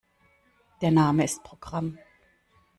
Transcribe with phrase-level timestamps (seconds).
[0.81, 1.99] Der Name ist Programm.